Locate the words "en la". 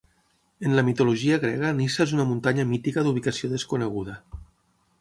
0.67-0.83